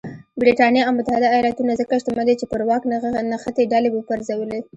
[0.41, 2.83] برېټانیا او متحده ایالتونه ځکه شتمن دي چې پر واک
[3.31, 4.59] نښتې ډلې وپرځولې.